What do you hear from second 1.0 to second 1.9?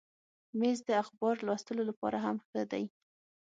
اخبار لوستلو